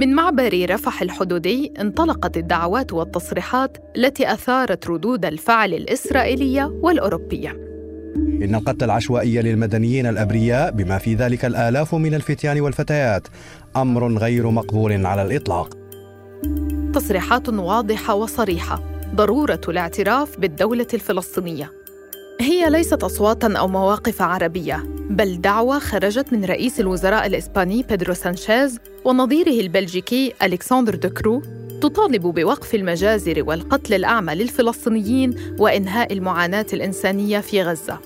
من 0.00 0.14
معبر 0.14 0.66
رفح 0.70 1.02
الحدودي 1.02 1.72
انطلقت 1.80 2.36
الدعوات 2.36 2.92
والتصريحات 2.92 3.76
التي 3.96 4.32
أثارت 4.32 4.86
ردود 4.86 5.24
الفعل 5.24 5.74
الإسرائيلية 5.74 6.64
والأوروبية. 6.64 7.50
إن 8.16 8.54
القتل 8.54 8.84
العشوائي 8.84 9.42
للمدنيين 9.42 10.06
الأبرياء 10.06 10.70
بما 10.70 10.98
في 10.98 11.14
ذلك 11.14 11.44
الآلاف 11.44 11.94
من 11.94 12.14
الفتيان 12.14 12.60
والفتيات 12.60 13.28
أمر 13.76 14.18
غير 14.18 14.50
مقبول 14.50 15.06
على 15.06 15.22
الإطلاق. 15.22 15.78
تصريحات 16.94 17.48
واضحة 17.48 18.14
وصريحة 18.14 18.82
ضرورة 19.14 19.60
الاعتراف 19.68 20.38
بالدولة 20.38 20.86
الفلسطينية. 20.94 21.79
هي 22.40 22.70
ليست 22.70 23.04
أصواتا 23.04 23.52
أو 23.56 23.68
مواقف 23.68 24.22
عربية 24.22 24.84
بل 25.10 25.40
دعوة 25.40 25.78
خرجت 25.78 26.32
من 26.32 26.44
رئيس 26.44 26.80
الوزراء 26.80 27.26
الإسباني 27.26 27.82
بيدرو 27.82 28.14
سانشيز 28.14 28.78
ونظيره 29.04 29.60
البلجيكي 29.60 30.32
ألكسندر 30.42 30.94
دوكرو 30.94 31.42
تطالب 31.82 32.22
بوقف 32.22 32.74
المجازر 32.74 33.42
والقتل 33.46 33.94
الأعمى 33.94 34.34
للفلسطينيين 34.34 35.34
وإنهاء 35.58 36.12
المعاناة 36.12 36.66
الإنسانية 36.72 37.40
في 37.40 37.62
غزة. 37.62 37.98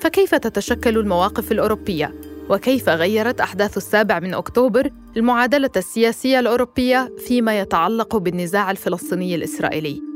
فكيف 0.00 0.34
تتشكل 0.34 0.98
المواقف 0.98 1.52
الأوروبية؟ 1.52 2.14
وكيف 2.48 2.88
غيرت 2.88 3.40
أحداث 3.40 3.76
السابع 3.76 4.18
من 4.18 4.34
أكتوبر 4.34 4.90
المعادلة 5.16 5.70
السياسية 5.76 6.40
الأوروبية 6.40 7.12
فيما 7.26 7.60
يتعلق 7.60 8.16
بالنزاع 8.16 8.70
الفلسطيني 8.70 9.34
الإسرائيلي؟ 9.34 10.07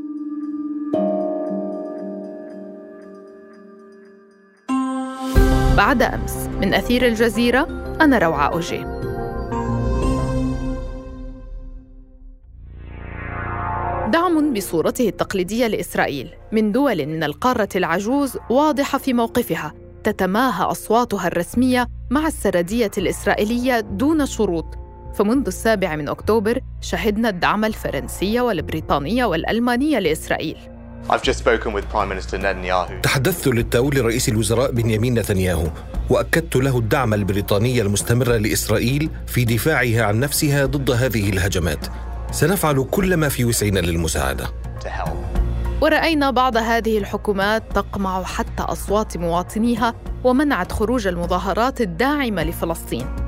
بعد 5.77 6.01
أمس. 6.01 6.49
من 6.61 6.73
أثير 6.73 7.07
الجزيرة 7.07 7.67
أنا 8.01 8.17
روعة 8.17 8.47
أوجي. 8.47 8.83
دعم 14.11 14.53
بصورته 14.53 15.09
التقليدية 15.09 15.67
لإسرائيل. 15.67 16.29
من 16.51 16.71
دول 16.71 17.05
من 17.05 17.23
القارة 17.23 17.69
العجوز 17.75 18.37
واضحة 18.49 18.97
في 18.97 19.13
موقفها. 19.13 19.73
تتماهى 20.03 20.63
أصواتها 20.63 21.27
الرسمية 21.27 21.87
مع 22.11 22.27
السردية 22.27 22.91
الإسرائيلية 22.97 23.79
دون 23.79 24.25
شروط. 24.25 24.65
فمنذ 25.13 25.43
السابع 25.47 25.95
من 25.95 26.09
أكتوبر 26.09 26.59
شهدنا 26.81 27.29
الدعم 27.29 27.65
الفرنسي 27.65 28.39
والبريطاني 28.39 29.23
والألماني 29.23 29.99
لإسرائيل. 29.99 30.57
تحدثت 33.03 33.47
للتو 33.47 33.89
لرئيس 33.89 34.29
الوزراء 34.29 34.71
بنيامين 34.71 35.19
نتنياهو 35.19 35.67
وأكدت 36.09 36.55
له 36.55 36.77
الدعم 36.77 37.13
البريطاني 37.13 37.81
المستمر 37.81 38.31
لإسرائيل 38.31 39.09
في 39.27 39.45
دفاعها 39.45 40.03
عن 40.03 40.19
نفسها 40.19 40.65
ضد 40.65 40.91
هذه 40.91 41.29
الهجمات. 41.29 41.87
سنفعل 42.31 42.87
كل 42.91 43.17
ما 43.17 43.29
في 43.29 43.45
وسعنا 43.45 43.79
للمساعدة. 43.79 44.45
ورأينا 45.81 46.31
بعض 46.31 46.57
هذه 46.57 46.97
الحكومات 46.97 47.63
تقمع 47.75 48.23
حتى 48.23 48.63
أصوات 48.63 49.17
مواطنيها 49.17 49.93
ومنعت 50.23 50.71
خروج 50.71 51.07
المظاهرات 51.07 51.81
الداعمة 51.81 52.43
لفلسطين. 52.43 53.22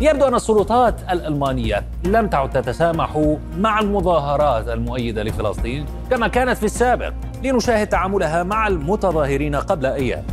يبدو 0.00 0.28
أن 0.28 0.34
السلطات 0.34 0.94
الألمانية 1.10 1.84
لم 2.04 2.28
تعد 2.28 2.50
تتسامح 2.50 3.36
مع 3.58 3.80
المظاهرات 3.80 4.68
المؤيدة 4.68 5.22
لفلسطين 5.22 5.86
كما 6.10 6.28
كانت 6.28 6.58
في 6.58 6.64
السابق 6.64 7.12
لنشاهد 7.44 7.86
تعاملها 7.86 8.42
مع 8.42 8.66
المتظاهرين 8.66 9.56
قبل 9.56 9.86
أيام. 9.86 10.24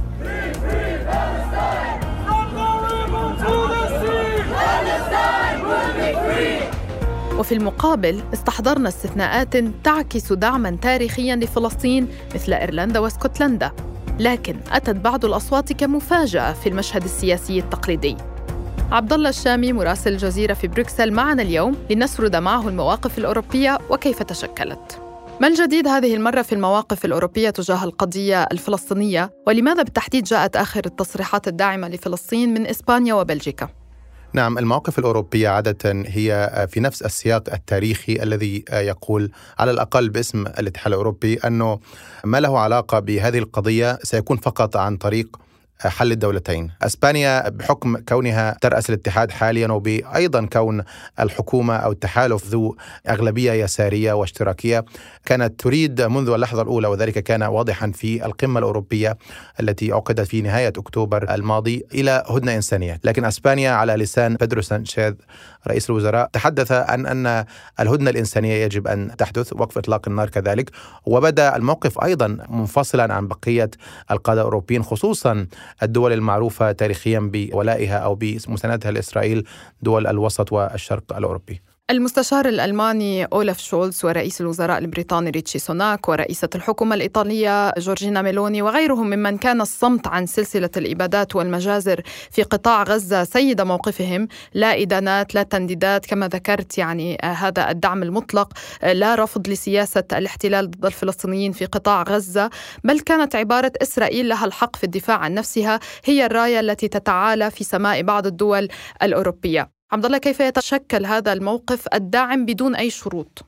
وفي 7.39 7.55
المقابل 7.55 8.21
استحضرنا 8.33 8.89
استثناءات 8.89 9.57
تعكس 9.83 10.33
دعما 10.33 10.77
تاريخيا 10.81 11.35
لفلسطين 11.35 12.07
مثل 12.35 12.53
إيرلندا 12.53 12.99
واسكتلندا. 12.99 13.71
لكن 14.19 14.55
أتت 14.71 14.95
بعض 14.95 15.25
الأصوات 15.25 15.73
كمفاجأة 15.73 16.53
في 16.53 16.69
المشهد 16.69 17.03
السياسي 17.03 17.59
التقليدي. 17.59 18.17
عبد 18.91 19.13
الله 19.13 19.29
الشامي 19.29 19.73
مراسل 19.73 20.13
الجزيرة 20.13 20.53
في 20.53 20.67
بروكسل 20.67 21.11
معنا 21.11 21.41
اليوم 21.41 21.77
لنسرد 21.89 22.35
معه 22.35 22.67
المواقف 22.67 23.17
الأوروبية 23.17 23.77
وكيف 23.89 24.23
تشكلت 24.23 25.01
ما 25.41 25.47
الجديد 25.47 25.87
هذه 25.87 26.15
المرة 26.15 26.41
في 26.41 26.55
المواقف 26.55 27.05
الأوروبية 27.05 27.49
تجاه 27.49 27.83
القضية 27.83 28.43
الفلسطينية؟ 28.43 29.33
ولماذا 29.47 29.83
بالتحديد 29.83 30.23
جاءت 30.23 30.55
آخر 30.55 30.81
التصريحات 30.85 31.47
الداعمة 31.47 31.87
لفلسطين 31.87 32.53
من 32.53 32.67
إسبانيا 32.67 33.13
وبلجيكا؟ 33.13 33.69
نعم 34.33 34.57
المواقف 34.57 34.99
الأوروبية 34.99 35.49
عادة 35.49 36.03
هي 36.05 36.67
في 36.71 36.79
نفس 36.79 37.01
السياق 37.01 37.53
التاريخي 37.53 38.23
الذي 38.23 38.63
يقول 38.71 39.31
على 39.59 39.71
الأقل 39.71 40.09
باسم 40.09 40.47
الاتحاد 40.47 40.87
الأوروبي 40.87 41.33
أنه 41.35 41.79
ما 42.23 42.39
له 42.39 42.59
علاقة 42.59 42.99
بهذه 42.99 43.37
القضية 43.37 43.99
سيكون 44.03 44.37
فقط 44.37 44.77
عن 44.77 44.97
طريق 44.97 45.37
حل 45.89 46.11
الدولتين. 46.11 46.71
إسبانيا 46.81 47.49
بحكم 47.49 47.97
كونها 47.97 48.57
ترأس 48.61 48.89
الاتحاد 48.89 49.31
حاليا 49.31 49.67
وبايضا 49.67 50.45
كون 50.45 50.83
الحكومة 51.19 51.75
أو 51.75 51.91
التحالف 51.91 52.47
ذو 52.47 52.75
أغلبية 53.09 53.51
يسارية 53.51 54.13
واشتراكية 54.13 54.85
كانت 55.25 55.59
تريد 55.59 56.01
منذ 56.01 56.29
اللحظة 56.29 56.61
الأولى 56.61 56.87
وذلك 56.87 57.19
كان 57.23 57.43
واضحا 57.43 57.91
في 57.91 58.25
القمة 58.25 58.59
الأوروبية 58.59 59.17
التي 59.59 59.91
عقدت 59.91 60.27
في 60.27 60.41
نهاية 60.41 60.73
أكتوبر 60.77 61.33
الماضي 61.33 61.85
إلى 61.93 62.23
هدنة 62.29 62.55
إنسانية. 62.55 62.99
لكن 63.03 63.25
إسبانيا 63.25 63.71
على 63.71 63.95
لسان 63.95 64.35
بيدرو 64.35 64.61
سانشيز 64.61 65.13
رئيس 65.67 65.89
الوزراء 65.89 66.29
تحدث 66.33 66.71
عن 66.71 67.05
أن 67.05 67.45
الهدنة 67.79 68.09
الإنسانية 68.09 68.63
يجب 68.65 68.87
أن 68.87 69.11
تحدث 69.17 69.53
وقف 69.53 69.77
إطلاق 69.77 70.07
النار 70.07 70.29
كذلك. 70.29 70.71
وبدأ 71.05 71.55
الموقف 71.55 72.03
أيضا 72.03 72.37
منفصلا 72.49 73.13
عن 73.13 73.27
بقية 73.27 73.71
القادة 74.11 74.41
الأوروبيين 74.41 74.83
خصوصا 74.83 75.47
الدول 75.83 76.13
المعروفة 76.13 76.71
تاريخيا 76.71 77.19
بولائها 77.19 77.97
أو 77.97 78.15
بمساندتها 78.15 78.91
لإسرائيل 78.91 79.47
دول 79.81 80.07
الوسط 80.07 80.51
والشرق 80.51 81.15
الأوروبي. 81.17 81.61
المستشار 81.91 82.47
الألماني 82.47 83.25
أولاف 83.25 83.59
شولز 83.59 84.05
ورئيس 84.05 84.41
الوزراء 84.41 84.77
البريطاني 84.77 85.29
ريتشي 85.29 85.59
سوناك 85.59 86.09
ورئيسة 86.09 86.49
الحكومة 86.55 86.95
الإيطالية 86.95 87.71
جورجينا 87.77 88.21
ميلوني 88.21 88.61
وغيرهم 88.61 89.07
ممن 89.09 89.37
كان 89.37 89.61
الصمت 89.61 90.07
عن 90.07 90.25
سلسلة 90.25 90.69
الإبادات 90.77 91.35
والمجازر 91.35 92.01
في 92.31 92.43
قطاع 92.43 92.83
غزة 92.83 93.23
سيد 93.23 93.61
موقفهم 93.61 94.27
لا 94.53 94.81
إدانات 94.81 95.35
لا 95.35 95.43
تنديدات 95.43 96.05
كما 96.05 96.27
ذكرت 96.27 96.77
يعني 96.77 97.17
هذا 97.23 97.71
الدعم 97.71 98.03
المطلق 98.03 98.53
لا 98.83 99.15
رفض 99.15 99.47
لسياسة 99.47 100.03
الاحتلال 100.13 100.71
ضد 100.71 100.85
الفلسطينيين 100.85 101.51
في 101.51 101.65
قطاع 101.65 102.03
غزة 102.03 102.49
بل 102.83 102.99
كانت 102.99 103.35
عبارة 103.35 103.71
إسرائيل 103.81 104.29
لها 104.29 104.45
الحق 104.45 104.75
في 104.75 104.83
الدفاع 104.83 105.17
عن 105.17 105.33
نفسها 105.33 105.79
هي 106.05 106.25
الراية 106.25 106.59
التي 106.59 106.87
تتعالى 106.87 107.51
في 107.51 107.63
سماء 107.63 108.01
بعض 108.01 108.25
الدول 108.25 108.67
الأوروبية. 109.03 109.80
عبد 109.93 110.05
الله 110.05 110.17
كيف 110.17 110.39
يتشكل 110.39 111.05
هذا 111.05 111.33
الموقف 111.33 111.87
الداعم 111.93 112.45
بدون 112.45 112.75
أي 112.75 112.89
شروط؟ 112.89 113.45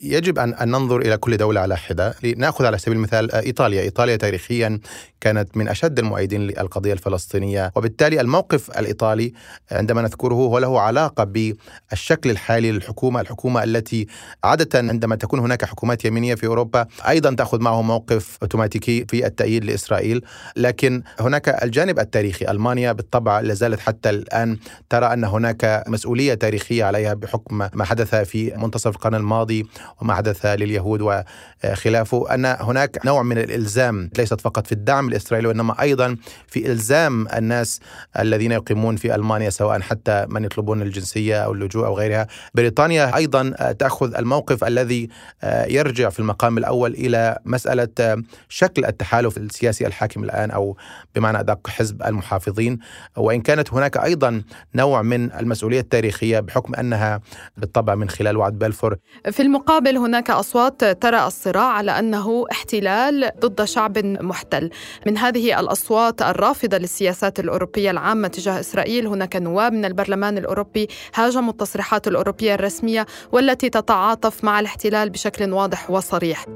يجب 0.00 0.38
ان 0.38 0.68
ننظر 0.68 1.00
إلى 1.00 1.16
كل 1.16 1.36
دولة 1.36 1.60
على 1.60 1.76
حدة، 1.76 2.14
لنأخذ 2.22 2.64
على 2.64 2.78
سبيل 2.78 2.96
المثال 2.96 3.32
إيطاليا، 3.34 3.82
إيطاليا 3.82 4.16
تاريخيا 4.16 4.80
كانت 5.24 5.56
من 5.56 5.68
أشد 5.68 5.98
المؤيدين 5.98 6.46
للقضية 6.46 6.92
الفلسطينية، 6.92 7.72
وبالتالي 7.76 8.20
الموقف 8.20 8.78
الإيطالي 8.78 9.32
عندما 9.70 10.02
نذكره 10.02 10.34
هو 10.34 10.58
له 10.58 10.80
علاقة 10.80 11.24
بالشكل 11.24 12.30
الحالي 12.30 12.72
للحكومة، 12.72 13.20
الحكومة 13.20 13.64
التي 13.64 14.06
عادة 14.44 14.78
عندما 14.78 15.16
تكون 15.16 15.38
هناك 15.38 15.64
حكومات 15.64 16.04
يمينية 16.04 16.34
في 16.34 16.46
أوروبا 16.46 16.86
أيضا 17.08 17.34
تأخذ 17.34 17.60
معه 17.60 17.82
موقف 17.82 18.38
أوتوماتيكي 18.42 19.04
في 19.08 19.26
التأييد 19.26 19.64
لإسرائيل، 19.64 20.24
لكن 20.56 21.02
هناك 21.20 21.48
الجانب 21.48 21.98
التاريخي، 21.98 22.50
ألمانيا 22.50 22.92
بالطبع 22.92 23.40
لازالت 23.40 23.80
حتى 23.80 24.10
الآن 24.10 24.58
ترى 24.90 25.12
أن 25.12 25.24
هناك 25.24 25.84
مسؤولية 25.88 26.34
تاريخية 26.34 26.84
عليها 26.84 27.14
بحكم 27.14 27.58
ما 27.74 27.84
حدث 27.84 28.14
في 28.14 28.52
منتصف 28.56 28.90
القرن 28.90 29.14
الماضي 29.14 29.66
وما 30.00 30.14
حدث 30.14 30.46
لليهود 30.46 31.00
وخلافه 31.64 32.34
أن 32.34 32.56
هناك 32.60 33.06
نوع 33.06 33.22
من 33.22 33.38
الإلزام 33.38 34.10
ليست 34.18 34.40
فقط 34.40 34.66
في 34.66 34.72
الدعم 34.72 35.13
الإسرائيلي 35.14 35.48
وإنما 35.48 35.80
أيضا 35.80 36.16
في 36.46 36.72
إلزام 36.72 37.28
الناس 37.28 37.80
الذين 38.18 38.52
يقيمون 38.52 38.96
في 38.96 39.14
ألمانيا 39.14 39.50
سواء 39.50 39.80
حتى 39.80 40.26
من 40.28 40.44
يطلبون 40.44 40.82
الجنسية 40.82 41.44
أو 41.44 41.52
اللجوء 41.52 41.86
أو 41.86 41.94
غيرها. 41.98 42.26
بريطانيا 42.54 43.16
أيضا 43.16 43.50
تأخذ 43.78 44.14
الموقف 44.14 44.64
الذي 44.64 45.08
يرجع 45.68 46.08
في 46.08 46.20
المقام 46.20 46.58
الأول 46.58 46.92
إلى 46.92 47.38
مسألة 47.44 48.22
شكل 48.48 48.84
التحالف 48.84 49.36
السياسي 49.36 49.86
الحاكم 49.86 50.24
الآن 50.24 50.50
أو 50.50 50.76
بمعنى 51.14 51.40
أدق 51.40 51.66
حزب 51.68 52.02
المحافظين. 52.02 52.78
وإن 53.16 53.40
كانت 53.40 53.72
هناك 53.72 53.96
أيضا 53.96 54.42
نوع 54.74 55.02
من 55.02 55.32
المسؤولية 55.32 55.80
التاريخية 55.80 56.40
بحكم 56.40 56.74
أنها 56.74 57.20
بالطبع 57.56 57.94
من 57.94 58.08
خلال 58.08 58.36
وعد 58.36 58.58
بلفور. 58.58 58.96
في 59.30 59.42
المقابل 59.42 59.96
هناك 59.96 60.30
أصوات 60.30 60.84
ترى 60.84 61.26
الصراع 61.26 61.64
على 61.64 61.98
أنه 61.98 62.44
احتلال 62.52 63.30
ضد 63.40 63.64
شعب 63.64 63.98
محتل. 64.04 64.70
من 65.06 65.18
هذه 65.18 65.60
الأصوات 65.60 66.22
الرافضة 66.22 66.78
للسياسات 66.78 67.40
الأوروبية 67.40 67.90
العامة 67.90 68.28
تجاه 68.28 68.60
إسرائيل 68.60 69.06
هناك 69.06 69.36
نواب 69.36 69.72
من 69.72 69.84
البرلمان 69.84 70.38
الأوروبي 70.38 70.88
هاجموا 71.14 71.50
التصريحات 71.50 72.08
الأوروبية 72.08 72.54
الرسمية 72.54 73.06
والتي 73.32 73.68
تتعاطف 73.68 74.44
مع 74.44 74.60
الاحتلال 74.60 75.10
بشكل 75.10 75.52
واضح 75.52 75.90
وصريح. 75.90 76.46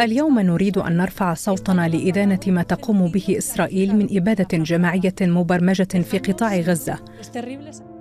اليوم 0.00 0.40
نريد 0.40 0.78
أن 0.78 0.96
نرفع 0.96 1.34
صوتنا 1.34 1.88
لإدانة 1.88 2.40
ما 2.46 2.62
تقوم 2.62 3.08
به 3.08 3.34
إسرائيل 3.38 3.96
من 3.96 4.16
إبادة 4.16 4.58
جماعية 4.58 5.14
مبرمجة 5.20 6.02
في 6.02 6.18
قطاع 6.18 6.56
غزة. 6.56 6.98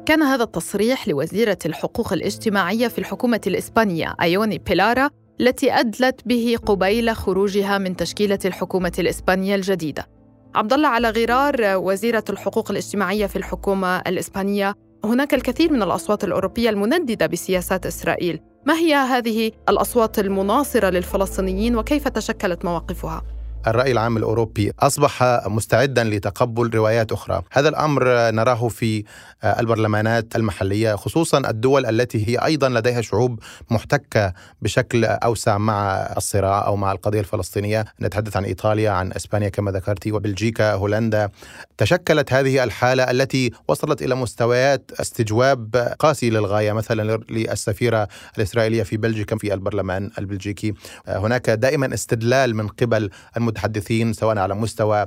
كان 0.06 0.22
هذا 0.22 0.44
التصريح 0.44 1.08
لوزيرة 1.08 1.58
الحقوق 1.66 2.14
الاجتماعية 2.14 2.88
في 2.88 3.00
الحكومة 3.00 3.42
الإسبانية 3.48 4.16
أيوني 4.22 4.58
بيلارا 4.58 5.10
التي 5.42 5.74
أدلت 5.74 6.22
به 6.26 6.56
قبيل 6.66 7.16
خروجها 7.16 7.78
من 7.78 7.96
تشكيلة 7.96 8.40
الحكومة 8.46 8.94
الإسبانية 9.00 9.56
الجديدة. 9.56 10.08
عبد 10.56 10.74
الله 10.74 10.88
على 10.88 11.10
غرار 11.10 11.56
وزيرة 11.62 12.24
الحقوق 12.30 12.72
الاجتماعية 12.72 13.26
في 13.26 13.36
الحكومة 13.36 13.98
الإسبانية 14.00 14.76
هناك 15.06 15.34
الكثير 15.34 15.74
من 15.74 15.84
الأصوات 15.84 16.24
الأوروبية 16.24 16.70
المنددة 16.70 17.26
بسياسات 17.26 17.86
إسرائيل 17.86 18.40
ما 18.66 18.74
هي 18.74 18.94
هذه 18.94 19.52
الأصوات 19.70 20.20
المناصرة 20.20 20.90
للفلسطينيين 20.90 21.76
وكيف 21.76 22.08
تشكلت 22.08 22.66
مواقفها؟ 22.66 23.22
الرأي 23.68 23.92
العام 23.92 24.18
الأوروبي 24.18 24.72
أصبح 24.80 25.24
مستعدا 25.48 26.04
لتقبل 26.04 26.76
روايات 26.76 27.12
أخرى. 27.12 27.42
هذا 27.52 27.70
الأمر 27.70 28.04
نراه 28.32 28.68
في 28.68 29.04
البرلمانات 29.44 30.36
المحلية 30.36 30.96
خصوصا 30.96 31.38
الدول 31.38 31.86
التي 31.86 32.30
هي 32.30 32.38
أيضا 32.46 32.70
لديها 32.70 33.02
شعوب 33.02 33.40
محتكة 33.70 34.34
بشكل 34.62 35.06
أوسع 35.06 35.58
مع 35.58 35.96
الصراع 36.18 36.68
أو 36.68 36.76
مع 36.76 36.92
القضية 36.92 37.20
الفلسطينية. 37.20 37.86
نتحدث 38.02 38.38
عن 38.38 38.46
إيطاليا 38.46 38.92
عن 38.92 39.12
إسبانيا 39.12 39.50
كما 39.50 39.72
ذكرت 39.72 40.08
وبلجيكا 40.08 40.74
هولندا. 40.74 41.30
تشكلت 41.78 42.34
هذه 42.34 42.64
الحالة 42.64 43.04
التي 43.04 43.52
وصلت 43.68 44.02
إلى 44.02 44.16
مستويات 44.16 44.92
استجواب 45.00 45.96
قاسي 46.00 46.30
للغاية 46.30 46.72
مثلا 46.74 47.18
للسفيرة 47.30 48.08
الإسرائيلية 48.38 48.84
في 48.84 48.98
بلجيكا 48.98 49.38
في 49.38 49.54
البرلمان 49.54 50.12
البلجيكي. 50.18 50.74
هناك 51.08 51.50
دائما 51.50 51.94
استدلال 51.94 52.56
من 52.56 52.68
قبل 52.68 53.10
المتحدثين 53.56 54.14
سواء 54.14 54.38
على 54.38 54.56
مستوى 54.56 55.06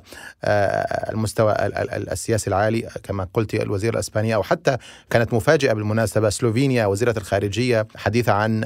المستوى 1.12 1.55
السياسي 2.12 2.50
العالي 2.50 2.89
كما 3.03 3.29
قلت 3.35 3.55
الوزير 3.55 3.95
الإسباني 3.95 4.35
أو 4.35 4.43
حتى 4.43 4.77
كانت 5.11 5.35
مفاجئة 5.35 5.73
بالمناسبة 5.73 6.31
سلوفينيا 6.31 6.87
وزيرة 6.87 7.15
الخارجية 7.17 7.87
حديثة 7.97 8.33
عن 8.33 8.65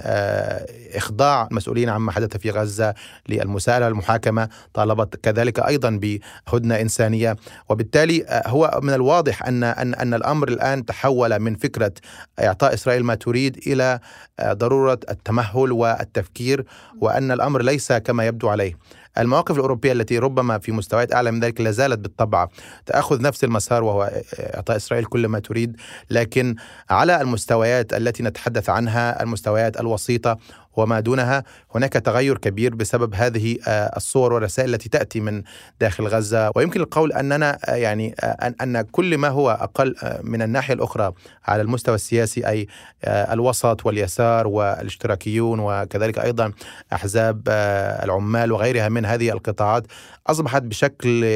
إخضاع 0.94 1.48
المسؤولين 1.50 1.88
عما 1.88 2.12
حدث 2.12 2.36
في 2.36 2.50
غزة 2.50 2.94
للمساءلة 3.28 3.88
المحاكمة 3.88 4.48
طالبت 4.74 5.16
كذلك 5.16 5.60
أيضا 5.60 5.90
بهدنة 5.90 6.80
إنسانية. 6.80 7.36
وبالتالي 7.68 8.42
هو 8.46 8.80
من 8.82 8.94
الواضح 8.94 9.46
أن 9.46 9.64
أن 9.64 9.94
أن 9.94 10.14
الأمر 10.14 10.48
الآن 10.48 10.84
تحول 10.84 11.38
من 11.38 11.54
فكرة 11.54 11.92
إعطاء 12.40 12.74
إسرائيل 12.74 13.04
ما 13.04 13.14
تريد 13.14 13.56
إلى 13.66 14.00
ضرورة 14.42 15.00
التمهل 15.10 15.72
والتفكير 15.72 16.64
وأن 17.00 17.30
الأمر 17.30 17.62
ليس 17.62 17.92
كما 17.92 18.26
يبدو 18.26 18.48
عليه. 18.48 18.76
المواقف 19.18 19.54
الأوروبية 19.54 19.92
التي 19.92 20.18
ربما 20.18 20.58
في 20.58 20.72
مستويات 20.72 21.14
أعلى 21.14 21.30
من 21.30 21.40
ذلك 21.40 21.60
لا 21.60 21.70
زالت 21.70 21.98
بالطبع 21.98 22.48
تأخذ 22.86 23.22
نفس 23.22 23.44
المسار 23.44 23.84
وهو 23.84 24.12
إعطاء 24.38 24.76
إسرائيل 24.76 25.04
كل 25.04 25.26
ما 25.26 25.38
تريد 25.38 25.76
لكن 26.10 26.56
على 26.90 27.20
المستويات 27.20 27.92
التي 27.92 28.22
نتحدث 28.22 28.70
عنها 28.70 29.22
المستويات 29.22 29.80
الوسيطة 29.80 30.38
وما 30.76 31.00
دونها 31.00 31.44
هناك 31.74 31.92
تغير 31.92 32.38
كبير 32.38 32.74
بسبب 32.74 33.14
هذه 33.14 33.58
الصور 33.68 34.32
والرسائل 34.32 34.74
التي 34.74 34.88
تأتي 34.88 35.20
من 35.20 35.42
داخل 35.80 36.06
غزة. 36.06 36.52
ويمكن 36.56 36.80
القول 36.80 37.12
أننا 37.12 37.58
يعني 37.68 38.14
أن 38.62 38.82
كل 38.82 39.18
ما 39.18 39.28
هو 39.28 39.50
أقل 39.50 39.94
من 40.22 40.42
الناحية 40.42 40.74
الأخرى 40.74 41.12
على 41.44 41.62
المستوى 41.62 41.94
السياسي 41.94 42.48
أي 42.48 42.66
الوسط 43.04 43.86
واليسار 43.86 44.46
والاشتراكيون 44.46 45.60
وكذلك 45.60 46.18
أيضا 46.18 46.52
أحزاب 46.92 47.42
العمال 48.02 48.52
وغيرها 48.52 48.88
من 48.88 49.04
هذه 49.04 49.30
القطاعات 49.30 49.86
أصبحت 50.26 50.62
بشكل 50.62 51.26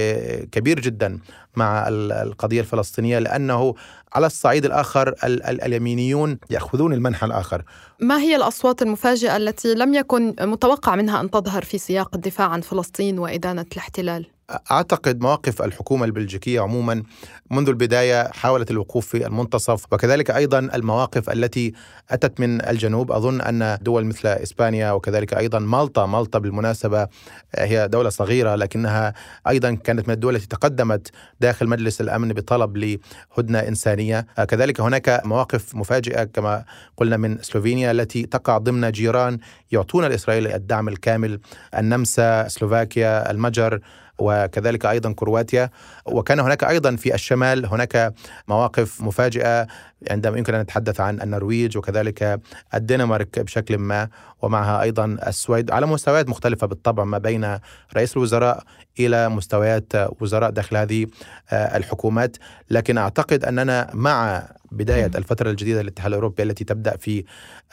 كبير 0.52 0.80
جدا 0.80 1.18
مع 1.56 1.88
القضية 1.88 2.60
الفلسطينية 2.60 3.18
لأنه 3.18 3.74
على 4.12 4.26
الصعيد 4.26 4.64
الآخر 4.64 5.14
اليمينيون 5.25 6.38
يأخذون 6.50 6.93
المنحى 6.93 7.26
الآخر. 7.26 7.62
ما 8.00 8.19
هي 8.19 8.37
الأصوات 8.37 8.82
المفاجئة 8.82 9.37
التي 9.37 9.75
لم 9.75 9.94
يكن 9.94 10.35
متوقع 10.41 10.97
منها 10.97 11.20
أن 11.20 11.31
تظهر 11.31 11.62
في 11.62 11.79
سياق 11.79 12.14
الدفاع 12.14 12.49
عن 12.49 12.61
فلسطين 12.61 13.19
وإدانة 13.19 13.67
الاحتلال؟ 13.73 14.35
أعتقد 14.50 15.20
مواقف 15.20 15.62
الحكومة 15.62 16.04
البلجيكية 16.04 16.60
عموما 16.60 17.02
منذ 17.50 17.69
البداية 17.69 18.28
حاولت 18.32 18.70
الوقوف 18.70 19.06
في 19.06 19.26
المنتصف 19.26 19.84
وكذلك 19.93 20.31
أيضا 20.31 20.58
المواقف 20.58 21.31
التي 21.31 21.72
أتت 22.10 22.40
من 22.40 22.69
الجنوب. 22.69 23.12
أظن 23.12 23.40
أن 23.40 23.78
دول 23.82 24.04
مثل 24.04 24.28
إسبانيا 24.28 24.93
وكذلك 24.93 25.34
أيضا 25.34 25.58
مالطا 25.58 26.06
مالطا 26.06 26.38
بالمناسبة 26.38 27.08
هي 27.54 27.88
دولة 27.88 28.08
صغيرة 28.08 28.54
لكنها 28.54 29.14
أيضا 29.48 29.75
كانت 29.75 30.08
من 30.08 30.14
الدول 30.14 30.37
التي 30.37 30.46
تقدمت 30.46 31.10
داخل 31.40 31.66
مجلس 31.66 32.00
الأمن 32.00 32.28
بطلب 32.28 32.76
لهدنة 32.76 33.58
إنسانية. 33.58 34.26
كذلك 34.48 34.81
هناك 34.81 35.22
مواقف 35.25 35.75
مفاجئة 35.75 36.25
كما 36.25 36.64
قلنا 36.96 37.16
من 37.16 37.38
سلوفينيا 37.43 37.90
التي 37.90 38.22
تقع 38.22 38.58
ضمن 38.58 38.90
جيران 38.90 39.38
يعطون 39.72 40.04
لإسرائيل 40.04 40.46
الدعم 40.46 40.88
الكامل. 40.88 41.40
النمسا 41.75 42.48
سلوفاكيا 42.48 43.31
المجر 43.31 43.81
وكذلك 44.18 44.86
أيضا 44.86 45.12
كرواتيا 45.12 45.70
وكان 46.06 46.40
هناك 46.40 46.64
أيضا 46.64 46.96
في 46.96 47.14
الشمال 47.14 47.66
هناك 47.66 48.14
مواقف 48.48 49.00
مفاجئة 49.00 49.66
عندما 50.10 50.38
يمكن 50.38 50.54
أن 50.54 50.60
نتحدث 50.60 51.00
عن 51.00 51.20
النرويج 51.20 51.78
وكذلك 51.78 52.40
الدنمارك 52.74 53.40
بشكل 53.40 53.78
ما 53.78 54.08
ومعها 54.42 54.82
أيضا 54.82 55.04
السويد 55.26 55.70
على 55.70 55.86
مستويات 55.86 56.28
مختلفة 56.28 56.66
بالطبع 56.66 57.04
ما 57.04 57.18
بين 57.18 57.58
رئيس 57.96 58.16
الوزراء 58.16 58.62
إلى 59.00 59.28
مستويات 59.28 59.92
وزراء 60.20 60.50
داخل 60.50 60.76
هذه 60.76 61.06
الحكومات. 61.52 62.36
لكن 62.70 62.98
أعتقد 62.98 63.44
أننا 63.44 63.90
مع 63.94 64.48
بداية 64.76 65.11
الفترة 65.14 65.50
الجديدة 65.50 65.82
للاتحاد 65.82 66.06
الأوروبي 66.06 66.43
التي 66.43 66.64
تبدأ 66.64 66.96
في 66.96 67.25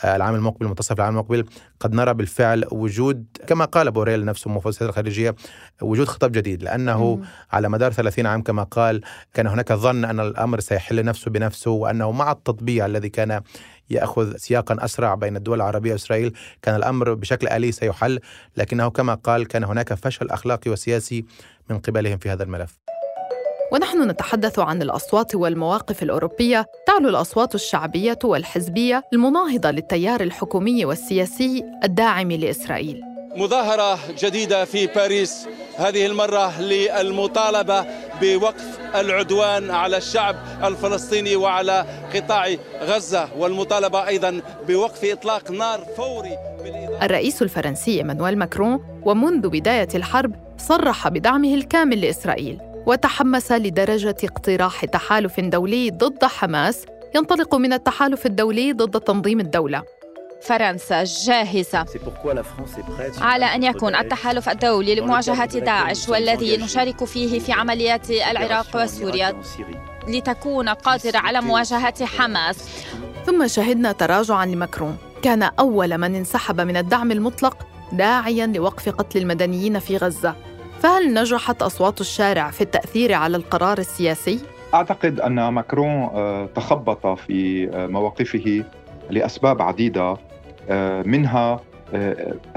العام 0.04 0.36
المقبل 0.36 0.68
منتصف 0.68 0.92
العام 0.92 1.14
المقبل 1.14 1.46
قد 1.80 1.94
نرى 1.94 2.14
بالفعل 2.14 2.66
وجود 2.72 3.26
كما 3.48 3.66
قال 3.66 3.92
بوريل 3.92 4.26
نفسه 4.26 4.50
مفوض 4.50 4.84
الخارجية 4.84 5.36
وجود 5.82 6.08
خطاب 6.08 6.32
جديد 6.32 6.64
لأنه 6.64 7.16
مم. 7.16 7.24
على 7.52 7.70
مدار 7.70 7.92
30 7.92 8.26
عام 8.26 8.42
كما 8.42 8.64
قال 8.64 9.02
كان 9.34 9.48
هناك 9.48 9.74
ظن 9.74 10.06
أن 10.06 10.20
الأمر 10.20 10.60
سيحل 10.60 11.06
نفسه 11.06 11.32
بنفسه 11.32 11.72
وأنه 11.72 12.12
مع 12.12 12.32
التطبيع 12.32 12.86
الذي 12.86 13.10
كان 13.10 13.42
يأخذ 13.90 14.36
سياقا 14.38 14.86
أسرع 14.86 15.16
بين 15.16 15.36
الدول 15.36 15.58
العربية 15.58 15.92
وإسرائيل 15.92 16.34
كان 16.62 16.76
الأمر 16.76 17.14
بشكل 17.14 17.48
آلي 17.48 17.72
سيحل 17.72 18.20
لكنه 18.58 18.90
كما 18.90 19.14
قال 19.14 19.48
كان 19.48 19.64
هناك 19.64 19.94
فشل 19.94 20.30
أخلاقي 20.30 20.72
وسياسي 20.72 21.26
من 21.70 21.80
قبلهم 21.80 22.18
في 22.18 22.30
هذا 22.30 22.44
الملف 22.44 22.83
ونحن 23.72 24.10
نتحدث 24.10 24.60
عن 24.60 24.82
الأصوات 24.82 25.36
والمواقف 25.36 26.04
الأوروبية 26.04 26.66
تعلو 26.88 27.10
الأصوات 27.10 27.56
الشعبية 27.56 28.20
والحزبية 28.24 29.04
المناهضة 29.14 29.72
للتيار 29.72 30.22
الحكومي 30.22 30.86
والسياسي 30.86 31.64
الداعم 31.84 32.32
لإسرائيل. 32.32 33.02
مظاهرة 33.36 34.00
جديدة 34.20 34.66
في 34.66 34.88
باريس. 34.88 35.48
هذه 35.78 36.06
المرة 36.06 36.62
للمطالبة 36.62 37.86
بوقف 38.22 38.80
العدوان 38.96 39.72
على 39.72 39.98
الشعب 39.98 40.36
الفلسطيني 40.64 41.36
وعلى 41.36 41.86
قطاع 42.16 42.56
غزة 42.82 43.30
والمطالبة 43.38 44.08
أيضا 44.08 44.42
بوقف 44.68 45.06
إطلاق 45.06 45.52
نار 45.52 45.86
فوري 45.98 46.38
الرئيس 47.02 47.42
الفرنسي 47.42 47.98
إيمانويل 47.98 48.38
ماكرون 48.38 49.02
ومنذ 49.06 49.50
بداية 49.50 49.88
الحرب 49.96 50.36
صرح 50.58 51.08
بدعمه 51.08 51.54
الكامل 51.54 52.02
لإسرائيل. 52.02 52.73
وتحمس 52.86 53.52
لدرجة 53.52 54.16
اقتراح 54.24 54.86
تحالف 54.86 55.40
دولي 55.40 55.90
ضد 55.90 56.26
حماس 56.26 56.86
ينطلق 57.16 57.56
من 57.56 57.74
التحالف 57.74 58.26
الدولي 58.26 58.74
ضد 58.74 59.00
تنظيم 59.02 59.40
الدولة. 59.40 59.84
فرنسا 60.42 61.04
جاهزة. 61.04 61.86
على 63.22 63.46
أن 63.46 63.64
يكون 63.64 63.96
التحالف 63.96 64.50
الدولي 64.50 64.96
لمواجهة 64.96 65.60
داعش 65.60 66.10
والذي 66.10 66.58
نشارك 66.58 67.04
فيه 67.04 67.40
في 67.40 67.52
عمليات 67.52 68.10
العراق 68.10 68.68
وسوريا 68.76 69.42
لتكون 70.08 70.70
قادرة 70.70 71.18
على 71.18 71.42
مواجهة 71.42 72.06
حماس. 72.06 72.58
ثم 73.26 73.48
شهدنا 73.48 73.92
تراجعا 73.92 74.46
لمكرون 74.46 74.98
كان 75.22 75.44
أول 75.44 75.98
من 75.98 76.16
انسحب 76.16 76.62
من 76.62 76.78
الدعم 76.78 77.12
المطلق 77.12 77.58
داعيا 77.92 78.48
لوقف 78.48 78.90
قتل 78.90 79.20
المدنيين 79.20 79.80
في 79.80 79.98
غزة. 79.98 80.36
فهل 80.84 81.14
نجحت 81.14 81.62
أصوات 81.62 82.02
الشارع 82.02 82.52
في 82.52 82.62
التأثير 82.62 83.14
على 83.14 83.38
القرار 83.38 83.78
السياسي؟ 83.78 84.40
أعتقد 84.74 85.20
أن 85.20 85.48
ماكرون 85.48 86.10
تخبط 86.54 87.08
في 87.08 87.68
مواقفه 87.92 88.64
لأسباب 89.10 89.62
عديدة 89.62 90.18
منها 91.06 91.60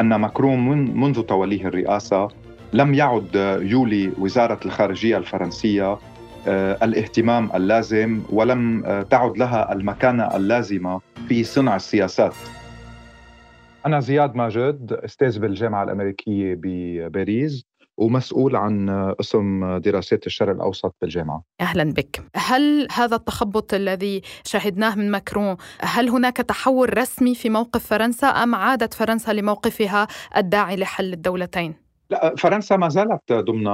أن 0.01 0.15
ماكرون 0.15 0.69
من 0.69 1.01
منذ 1.01 1.23
توليه 1.23 1.67
الرئاسة 1.67 2.29
لم 2.73 2.95
يعد 2.95 3.59
يولي 3.63 4.13
وزارة 4.19 4.61
الخارجية 4.65 5.17
الفرنسية 5.17 5.99
الاهتمام 6.83 7.51
اللازم 7.55 8.23
ولم 8.31 8.83
تعد 9.11 9.39
لها 9.39 9.73
المكانة 9.73 10.37
اللازمة 10.37 11.01
في 11.29 11.45
صنع 11.45 11.77
السياسات 11.77 12.35
أنا 13.87 14.01
زياد 14.01 14.35
ماجد 14.35 15.01
أستاذ 15.05 15.39
بالجامعة 15.39 15.83
الأمريكية 15.85 16.55
بباريس 16.59 17.76
ومسؤول 17.97 18.57
عن 18.57 18.91
قسم 19.19 19.77
دراسات 19.77 20.27
الشرق 20.27 20.55
الأوسط 20.55 20.95
بالجامعة 21.03 21.43
أهلا 21.61 21.85
بك 21.85 22.23
هل 22.37 22.89
هذا 22.93 23.17
التخبط 23.17 23.75
الذي 23.75 24.23
شهدناه 24.45 24.95
من 24.95 25.11
ماكرون 25.11 25.57
هل 25.81 26.09
هناك 26.09 26.37
تحول 26.37 26.99
رسمي 26.99 27.35
في 27.35 27.51
موقف 27.51 27.87
فرنسا 27.87 28.27
أم 28.27 28.55
عادت 28.55 28.95
فرنسا 28.95 29.31
لموقفها 29.31 30.07
الداعي 30.37 30.77
لحل 30.77 31.13
الدولتين؟ 31.13 31.75
لا 32.11 32.35
فرنسا 32.39 32.77
ما 32.77 32.89
زالت 32.89 33.33
ضمن 33.33 33.65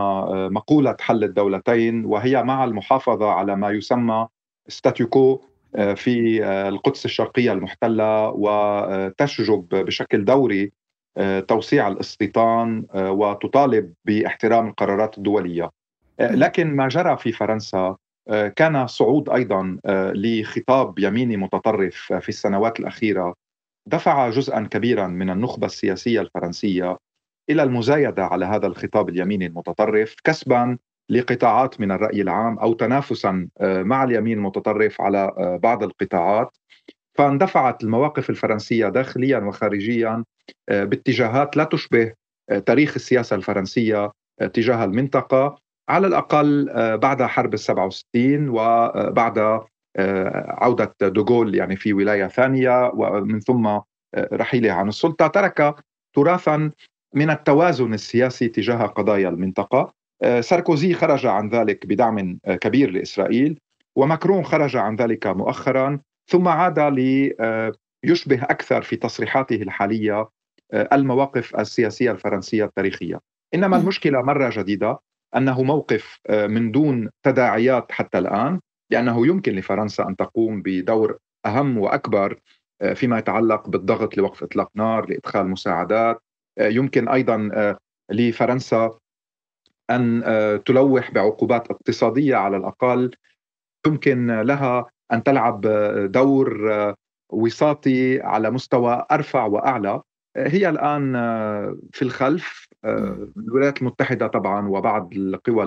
مقولة 0.53 0.97
حل 1.01 1.25
الدولتين 1.25 2.05
وهي 2.05 2.43
مع 2.43 2.65
المحافظة 2.65 3.31
على 3.31 3.57
ما 3.57 3.71
يسمى 3.71 4.29
ستاتيوكو 4.69 5.41
في 5.95 6.45
القدس 6.69 7.05
الشرقية 7.05 7.53
المحتلة 7.53 8.29
وتشجب 8.29 9.67
بشكل 9.73 10.25
دوري 10.25 10.65
آه، 10.65 10.82
توسيع 11.49 11.89
الاستيطان 11.89 12.87
آه، 12.95 13.11
وتطالب 13.11 13.95
باحترام 14.05 14.69
القرارات 14.69 15.19
الدولية. 15.19 15.71
آه، 16.21 16.35
لكن 16.35 16.77
ما 16.77 16.89
جرى 16.89 17.17
في 17.17 17.33
فرنسا 17.33 17.97
كان 18.57 18.87
صعود 18.87 19.31
أيضا 19.31 19.79
لخطاب 20.15 20.99
يميني 20.99 21.37
متطرف 21.37 22.13
في 22.21 22.29
السنوات 22.29 22.81
الأخيرة. 22.81 23.35
دفع 23.87 24.31
جزءا 24.31 24.69
كبيرا 24.71 25.07
من 25.07 25.31
النخبة 25.31 25.67
السياسية 25.67 26.21
الفرنسية 26.21 26.97
إلى 27.51 27.63
المزايدة 27.63 28.25
على 28.25 28.45
هذا 28.45 28.67
الخطاب 28.67 29.09
اليميني 29.09 29.47
المتطرف 29.47 30.17
كسبا 30.25 30.79
لقطاعات 31.09 31.81
من 31.81 31.93
الرأي 31.93 32.21
العام 32.21 32.59
أو 32.59 32.73
تنافسا 32.73 33.49
مع 33.61 34.05
اليمين 34.05 34.39
المتطرف 34.39 35.01
على 35.01 35.33
بعض 35.63 35.83
القطاعات. 35.83 36.57
فاندفعت 37.23 37.85
المواقف 37.85 38.31
الفرنسية 38.31 38.89
داخليا 38.89 39.39
وخارجيا 39.39 40.25
آه، 40.69 40.85
باتجاهات 40.85 41.57
لا 41.57 41.65
تشبه 41.65 42.13
آه، 42.51 42.59
تاريخ 42.59 42.95
السياسة 42.95 43.37
الفرنسية 43.37 44.11
آه، 44.41 44.47
تجاه 44.47 44.85
المنطقة 44.85 45.59
على 45.89 46.07
الأقل 46.07 46.71
بعد 46.99 47.23
حرب 47.23 47.55
ال 47.55 47.59
67 47.59 48.49
وبعد 48.49 49.61
عودة 49.99 50.95
دوغول 51.03 51.55
يعني 51.55 51.77
في 51.77 51.93
ولاية 51.93 52.27
ثانية 52.27 52.91
ومن 52.95 53.41
ثم 53.41 53.79
رحيله 54.17 54.73
عن 54.73 54.89
السلطة. 54.89 55.27
ترك 55.27 55.75
تراثا 56.15 56.71
من 57.15 57.31
التوازن 57.31 57.95
السياسي 57.95 58.49
تجاه 58.49 58.87
قضايا 58.87 59.29
المنطقة. 59.29 59.93
ساركوزي 60.41 60.95
خرج 60.95 61.27
عن 61.27 61.49
ذلك 61.49 61.87
بدعم 61.87 62.39
كبير 62.61 62.91
لإسرائيل 62.91 63.59
وماكرون 63.97 64.45
خرج 64.45 64.77
عن 64.77 64.97
ذلك 64.97 65.27
مؤخرا. 65.27 65.99
ثم 66.27 66.49
عاد 66.49 66.79
ليشبه 66.79 68.43
أكثر 68.43 68.83
في 68.83 68.97
تصريحاته 68.97 69.57
الحالية 69.57 70.29
آه، 70.73 70.89
المواقف 70.93 71.57
السياسية 71.57 72.11
الفرنسية 72.11 72.65
التاريخية. 72.65 73.21
إنما 73.55 73.77
المشكلة 73.77 74.23
مرة 74.23 74.51
جديدة 74.57 74.99
أنه 75.37 75.63
موقف 75.63 76.21
آه، 76.27 76.47
من 76.47 76.71
دون 76.71 77.11
تداعيات 77.23 77.93
حتى 77.93 78.19
الآن 78.19 78.61
لأنه 78.91 79.27
يمكن 79.27 79.53
لفرنسا 79.53 80.09
أن 80.09 80.17
تقوم 80.17 80.63
بدور 80.63 81.19
أهم 81.47 81.79
وأكبر 81.79 82.41
آه، 82.83 82.93
فيما 82.93 83.19
يتعلق 83.19 83.69
بالضغط 83.69 84.17
لوقف 84.17 84.43
إطلاق 84.43 84.71
نار، 84.75 85.11
لإدخال 85.11 85.49
مساعدات، 85.49 86.23
يمكن 86.61 87.09
أيضا 87.09 87.51
لفرنسا 88.11 88.99
أن 89.91 90.23
تلوح 90.67 91.11
بعقوبات 91.11 91.71
اقتصادية 91.71 92.37
على 92.37 92.57
الأقل. 92.57 93.11
يمكن 93.87 94.41
لها 94.41 94.87
أن 95.13 95.23
تلعب 95.23 95.61
دور 96.13 96.73
وساطي 97.31 98.21
على 98.21 98.51
مستوى 98.51 99.07
أرفع 99.13 99.45
وأعلى. 99.47 100.03
هي 100.37 100.69
الآن 100.69 101.13
في 101.93 102.03
الخلف 102.03 102.69
الولايات 103.37 103.79
المتحدة 103.79 104.27
طبعا 104.27 104.69
وبعض 104.69 105.13
القوى 105.13 105.65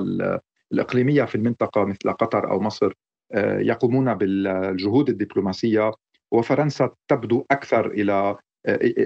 الإقليمية 0.72 1.24
في 1.24 1.36
المنطقة 1.36 1.86
مثل 1.86 2.12
قطر 2.12 2.52
أو 2.52 2.60
مصر 2.60 2.94
يقومون 3.36 4.14
بالجهود 4.14 5.10
الدبلوماسية. 5.10 5.92
وفرنسا 6.32 6.90
تبدو 7.08 7.46
أكثر 7.52 7.88
إلى 7.88 8.36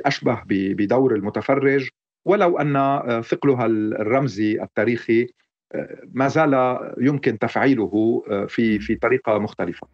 أشبه 0.06 0.42
بدور 0.48 1.16
المتفرج. 1.16 1.90
ولو 2.26 2.58
أن 2.58 2.74
ثقلها 3.22 3.66
الرمزي 3.66 4.62
التاريخي 4.62 5.28
ما 6.14 6.28
زال 6.28 6.80
يمكن 6.98 7.40
تفعيله 7.40 8.24
في 8.48 8.80
في 8.80 8.96
طريقة 8.96 9.40
مختلفة. 9.40 9.88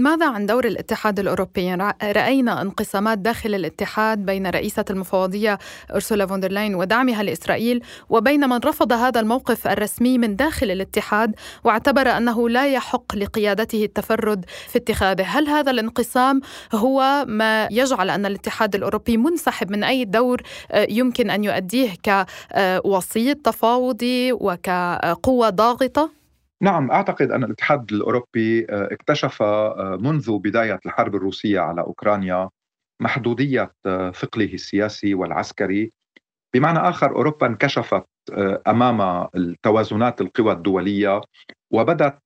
ماذا 0.00 0.28
عن 0.28 0.46
دور 0.46 0.66
الاتحاد 0.66 1.18
الأوروبي؟ 1.18 1.74
رأينا 2.02 2.62
انقسامات 2.62 3.18
داخل 3.18 3.54
الاتحاد 3.54 4.18
بين 4.18 4.46
رئيسة 4.46 4.84
المفوضية 4.90 5.58
أرسولا 5.94 6.26
فوندرلاين 6.26 6.74
ودعمها 6.74 7.22
لإسرائيل 7.22 7.82
وبين 8.10 8.48
من 8.48 8.58
رفض 8.58 8.92
هذا 8.92 9.20
الموقف 9.20 9.66
الرسمي 9.66 10.18
من 10.18 10.36
داخل 10.36 10.70
الاتحاد 10.70 11.34
واعتبر 11.64 12.08
أنه 12.08 12.48
لا 12.48 12.66
يحق 12.66 13.16
لقيادته 13.16 13.84
التفرد 13.84 14.44
في 14.68 14.78
اتخاذه 14.78 15.22
هل 15.22 15.48
هذا 15.48 15.70
الانقسام 15.70 16.40
هو 16.74 17.24
ما 17.28 17.68
يجعل 17.70 18.10
أن 18.10 18.26
الاتحاد 18.26 18.74
الأوروبي 18.74 19.16
منسحب 19.16 19.70
من 19.70 19.84
أي 19.84 20.04
دور 20.04 20.42
آه، 20.70 20.86
يمكن 20.90 21.30
أن 21.30 21.44
يؤديه 21.44 21.94
كوسيط 22.04 23.36
تفاوضي 23.36 24.32
وكقوة 24.32 25.50
ضاغطة؟ 25.50 26.19
نعم 26.62 26.90
أعتقد 26.90 27.30
أن 27.30 27.44
الاتحاد 27.44 27.92
الأوروبي 27.92 28.66
آه، 28.70 28.88
اكتشف 28.92 29.42
آه، 29.42 29.98
منذ 30.00 30.38
بداية 30.38 30.80
الحرب 30.86 31.14
الروسية 31.14 31.60
على 31.60 31.80
أوكرانيا 31.80 32.48
محدودية 33.02 33.72
آه، 33.86 34.10
ثقله 34.10 34.54
السياسي 34.54 35.14
والعسكري. 35.14 35.92
بمعنى 36.54 36.78
آخر 36.78 37.10
أوروبا 37.16 37.46
انكشفت 37.46 38.06
أمام 38.68 39.28
التوازنات 39.34 40.20
القوى 40.20 40.52
الدولية 40.52 41.20
وبدت 41.70 42.18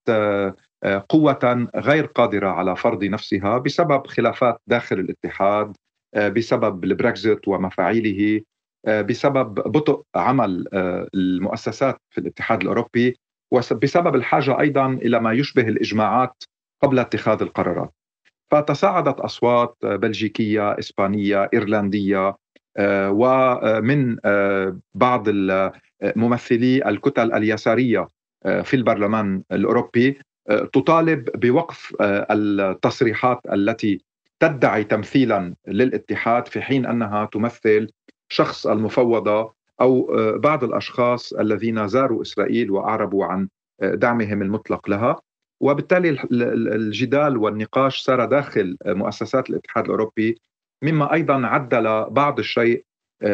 قوة 1.08 1.68
غير 1.76 2.06
قادرة 2.06 2.48
على 2.48 2.76
فرض 2.76 3.04
نفسها 3.04 3.58
بسبب 3.58 4.06
خلافات 4.06 4.60
داخل 4.66 4.98
الاتحاد 4.98 5.76
بسبب 6.16 6.84
البريكزيت 6.84 7.48
ومفاعيله 7.48 8.40
بسبب 8.86 9.54
بطء 9.54 10.02
عمل 10.14 10.68
المؤسسات 11.14 11.96
في 12.10 12.18
الاتحاد 12.18 12.60
الأوروبي. 12.62 13.16
وبسبب 13.54 14.14
الحاجة 14.14 14.60
أيضا 14.60 14.86
إلى 14.86 15.20
ما 15.20 15.32
يشبه 15.32 15.68
الإجماعات 15.68 16.44
قبل 16.82 16.98
اتخاذ 16.98 17.42
القرارات. 17.42 17.94
فتصاعدت 18.50 19.20
أصوات 19.20 19.76
بلجيكية، 19.82 20.78
إسبانية، 20.78 21.50
إيرلندية 21.54 22.36
آه، 22.76 23.10
ومن 23.10 24.16
آه، 24.24 24.78
بعض 24.94 25.24
ممثلي 26.16 26.88
الكتل 26.88 27.32
اليسارية 27.32 28.08
آه، 28.44 28.62
في 28.62 28.74
البرلمان 28.74 29.42
الأوروبي 29.52 30.18
تطالب 30.72 31.28
بوقف 31.34 31.96
التصريحات 32.00 33.40
التي 33.52 34.00
تدعي 34.40 34.84
تمثيلا 34.84 35.54
للاتحاد 35.68 36.48
في 36.48 36.62
حين 36.62 36.86
أنها 36.86 37.24
تمثل 37.24 37.90
شخص 38.28 38.66
المفوضة 38.66 39.54
أو 39.80 40.14
آه، 40.18 40.36
بعض 40.36 40.64
الأشخاص 40.64 41.32
الذين 41.32 41.88
زاروا 41.88 42.22
إسرائيل 42.22 42.70
وأعربوا 42.70 43.24
عن 43.24 43.48
آه، 43.82 43.94
دعمهم 43.94 44.42
المطلق 44.42 44.90
لها. 44.90 45.20
وبالتالي 45.60 46.18
الجدال 46.74 47.36
والنقاش 47.36 48.02
صار 48.02 48.24
داخل 48.24 48.76
آه، 48.82 48.92
مؤسسات 48.92 49.50
الاتحاد 49.50 49.84
الأوروبي 49.84 50.40
مما 50.82 51.12
أيضا 51.12 51.46
عدل 51.46 52.04
بعض 52.10 52.38
الشيء 52.38 52.84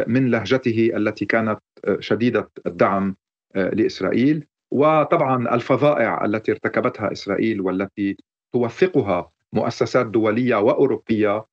من 0.07 0.31
لهجته 0.31 0.91
التي 0.97 1.25
كانت 1.25 1.59
شديدة 1.99 2.51
الدعم 2.67 3.17
لإسرائيل. 3.55 4.47
وطبعا 4.71 5.55
الفظائع 5.55 6.25
التي 6.25 6.53
ارتكبتها 6.53 7.13
إسرائيل 7.13 7.61
والتي 7.61 8.17
توثقها 8.53 9.31
مؤسسات 9.53 10.07
دولية 10.07 10.57
وأوروبية 10.57 11.47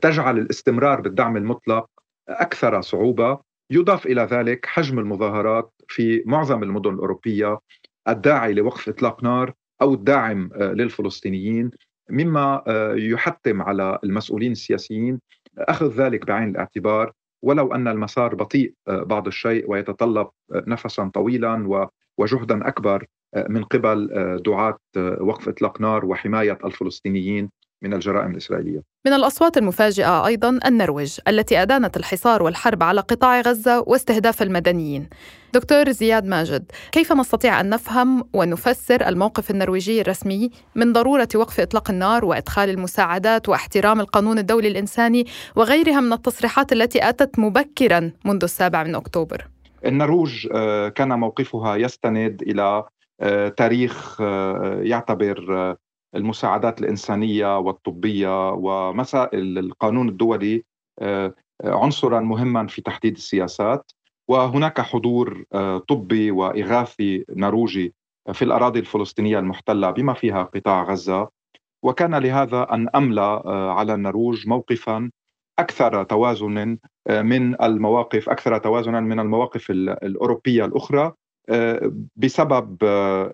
تجعل 0.00 0.38
الاستمرار 0.38 1.00
بالدعم 1.00 1.36
المطلق 1.36 1.86
أكثر 2.28 2.80
صعوبة. 2.80 3.38
يضاف 3.70 4.06
إلى 4.06 4.22
ذلك 4.22 4.66
حجم 4.66 4.98
المظاهرات 4.98 5.72
في 5.88 6.22
معظم 6.26 6.62
المدن 6.62 6.94
الأوروبية 6.94 7.58
الداعي 8.08 8.52
لوقف 8.52 8.88
إطلاق 8.88 9.24
نار 9.24 9.52
أو 9.82 9.94
الداعم 9.94 10.50
آه، 10.54 10.72
للفلسطينيين 10.72 11.70
مما 12.10 12.62
آه، 12.66 12.94
يحتم 12.94 13.62
على 13.62 13.98
المسؤولين 14.04 14.52
السياسيين 14.52 15.20
أخذ 15.58 15.92
ذلك 16.02 16.26
بعين 16.26 16.48
الاعتبار. 16.48 17.12
ولو 17.42 17.74
أن 17.74 17.88
المسار 17.88 18.34
بطيء 18.34 18.74
آه، 18.88 19.02
بعض 19.02 19.26
الشيء 19.26 19.70
ويتطلب 19.70 20.28
نفسا 20.52 21.10
طويلا 21.14 21.86
وجهدا 22.18 22.68
أكبر 22.68 23.06
من 23.48 23.64
قبل 23.64 24.08
دعاة 24.44 24.78
وقف 24.96 25.48
إطلاق 25.48 25.80
نار 25.80 26.04
وحماية 26.04 26.58
الفلسطينيين. 26.64 27.50
من 27.82 27.94
الجرائم 27.94 28.30
الإسرائيلية. 28.30 28.82
من 29.06 29.12
الأصوات 29.12 29.56
المفاجئة 29.56 30.26
أيضا 30.26 30.58
النرويج 30.66 31.18
التي 31.28 31.62
أدانت 31.62 31.96
الحصار 31.96 32.42
والحرب 32.42 32.82
على 32.82 33.00
قطاع 33.00 33.40
غزة 33.40 33.84
واستهداف 33.86 34.42
المدنيين. 34.42 35.08
دكتور 35.54 35.90
زياد 35.90 36.26
ماجد 36.26 36.72
كيف 36.92 37.12
نستطيع 37.12 37.60
أن 37.60 37.68
نفهم 37.68 38.24
ونفسر 38.34 39.08
الموقف 39.08 39.50
النرويجي 39.50 40.00
الرسمي 40.00 40.50
من 40.74 40.92
ضرورة 40.92 41.28
وقف 41.34 41.60
إطلاق 41.60 41.90
النار 41.90 42.24
وإدخال 42.24 42.70
المساعدات 42.70 43.48
واحترام 43.48 44.00
القانون 44.00 44.38
الدولي 44.38 44.68
الإنساني 44.68 45.26
وغيرها 45.56 46.00
من 46.00 46.12
التصريحات 46.12 46.72
التي 46.72 47.08
أتت 47.08 47.38
مبكرا 47.38 48.12
منذ 48.24 48.42
السابع 48.42 48.82
من 48.82 48.94
أكتوبر؟ 48.94 49.46
النرويج 49.86 50.48
آه، 50.52 50.88
كان 50.88 51.08
موقفها 51.20 51.76
يستند 51.76 52.42
إلى 52.42 52.84
آه، 53.20 53.48
تاريخ 53.48 54.20
آه، 54.20 54.80
يعتبر 54.82 55.76
المساعدات 56.16 56.80
الإنسانية 56.80 57.58
والطبية 57.58 58.52
ومسائل 58.52 59.58
القانون 59.58 60.08
الدولي 60.08 60.64
عنصرا 61.64 62.20
مهما 62.20 62.66
في 62.66 62.82
تحديد 62.82 63.14
السياسات. 63.14 63.92
وهناك 64.28 64.80
حضور 64.80 65.44
طبي 65.88 66.30
وإغاثي 66.30 67.24
نرويجي 67.30 67.94
في 68.32 68.42
الأراضي 68.42 68.80
الفلسطينية 68.80 69.38
المحتلة 69.38 69.90
بما 69.90 70.12
فيها 70.12 70.42
قطاع 70.42 70.82
غزة. 70.82 71.28
وكان 71.82 72.14
لهذا 72.14 72.66
أن 72.72 72.88
أملى 72.94 73.42
على 73.46 73.94
النرويج 73.94 74.48
موقفا 74.48 75.10
أكثر 75.58 76.02
توازنا 76.02 76.78
من 77.10 77.62
المواقف 77.62 78.28
أكثر 78.28 78.58
توازنا 78.58 79.00
من 79.00 79.20
المواقف 79.20 79.70
الأوروبية 79.70 80.64
الأخرى 80.64 81.12
بسبب 82.16 82.76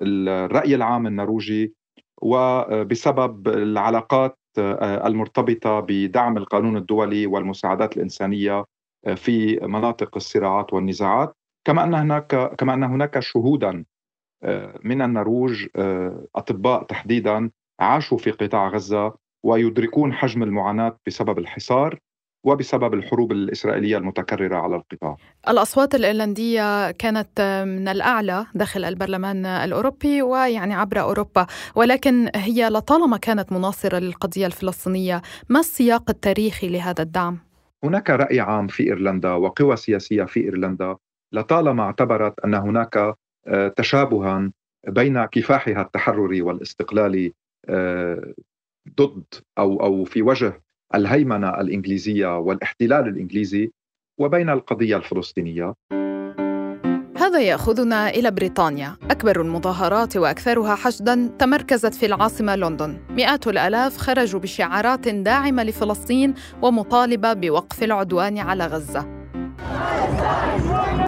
الرأي 0.03 0.75
العام 0.75 1.07
النرويجي 1.07 1.75
وبسبب 2.23 3.49
العلاقات 3.49 4.39
المرتبطة 4.79 5.81
بدعم 5.81 6.37
القانون 6.37 6.77
الدولي 6.77 7.27
والمساعدات 7.27 7.97
الإنسانية 7.97 8.65
في 9.17 9.57
مناطق 9.63 10.17
الصراعات 10.17 10.73
والنزاعات. 10.73 11.37
كما 11.67 11.85
أن 11.85 11.95
هناك 11.95 12.55
كما 12.59 12.75
أن 12.75 12.85
هناك 12.85 13.21
شهودا 13.21 13.85
من 14.85 15.03
النرويج 15.03 15.67
أطباء 16.37 16.83
تحديدا 16.83 17.51
عاشوا 17.81 18.19
في 18.19 18.31
قطاع 18.31 18.69
غزة 18.69 19.15
ويدركون 19.45 20.13
حجم 20.13 20.43
المعاناة 20.43 20.99
بسبب 21.07 21.39
الحصار. 21.39 21.99
وبسبب 22.45 22.95
الحروب 22.95 23.33
الإسرائيلية 23.33 23.97
المتكررة 23.97 24.57
على 24.57 24.77
القطاع 24.77 25.17
الأصوات 25.49 25.95
الإيرلندية 25.95 26.91
كانت 26.91 27.65
من 27.67 27.89
الأعلى 27.89 28.47
داخل 28.55 28.85
البرلمان 28.85 29.47
الأوروبي 29.47 30.23
ويعني 30.23 30.75
عبر 30.75 31.01
أوروبا 31.01 31.47
ولكن 31.75 32.29
هي 32.35 32.69
لطالما 32.69 33.17
كانت 33.17 33.53
مناصرة 33.53 33.99
للقضية 33.99 34.47
الفلسطينية 34.47 35.23
ما 35.49 35.61
السياق 35.61 36.11
التاريخي 36.11 36.69
لهذا 36.69 37.03
الدعم؟ 37.03 37.39
هناك 37.85 38.11
رأي 38.11 38.41
عام 38.41 38.67
في 38.67 38.83
إيرلندا 38.83 39.33
وقوى 39.33 39.77
سياسية 39.77 40.25
في 40.25 40.41
إيرلندا 40.41 40.97
لطالما 41.33 41.83
اعتبرت 41.83 42.41
أن 42.41 42.55
هناك 42.55 43.15
آه، 43.47 43.69
تشابها 43.69 44.53
بين 44.89 45.25
كفاحها 45.25 45.83
التحرري 45.83 46.43
والاستقلالي 46.43 47.33
آه، 47.69 48.35
ضد 48.99 49.25
أو 49.59 49.83
أو 49.83 50.05
في 50.05 50.23
وجه 50.23 50.63
الهيمنة 50.95 51.61
الإنجليزية 51.61 52.39
والاحتلال 52.39 53.09
الإنجليزي 53.09 53.71
وبين 54.21 54.51
القضية 54.51 54.97
الفلسطينية. 54.97 55.75
هذا 57.17 57.41
يأخذنا 57.41 58.09
إلى 58.11 58.31
بريطانيا. 58.31 58.97
أكبر 59.11 59.41
المظاهرات 59.41 60.17
وأكثرها 60.17 60.75
حشدا 60.75 61.31
تمركزت 61.39 61.95
في 61.95 62.07
العاصمة 62.07 62.57
لندن. 62.57 62.99
مئات 63.11 63.47
الآلاف 63.47 63.97
خرجوا 63.97 64.41
بشعارات 64.41 65.09
داعمة 65.09 65.65
لفلسطين 65.65 66.35
ومطالبة 66.63 67.33
بوقف 67.33 67.83
العدوان 67.83 68.39
على 68.39 68.67
غزة. 68.67 69.22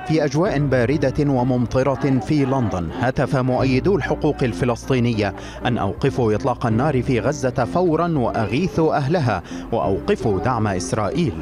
في 0.06 0.24
أجواء 0.24 0.58
باردة 0.58 1.30
وممطرة 1.30 2.20
في 2.26 2.44
لندن 2.44 2.88
هتف 3.00 3.36
مؤيدو 3.36 3.96
الحقوق 3.96 4.36
الفلسطينية 4.42 5.34
أن 5.66 5.78
أوقفوا 5.78 6.34
إطلاق 6.34 6.66
النار 6.66 7.02
في 7.02 7.20
غزة 7.20 7.64
فورا 7.74 8.18
وأغيثوا 8.18 8.96
أهلها 8.96 9.42
وأوقفوا 9.72 10.40
دعم 10.40 10.66
إسرائيل. 10.66 11.32